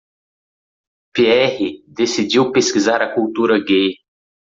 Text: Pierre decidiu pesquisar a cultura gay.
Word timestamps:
Pierre 1.13 1.67
decidiu 1.99 2.49
pesquisar 2.51 3.03
a 3.03 3.13
cultura 3.13 3.59
gay. 3.59 3.93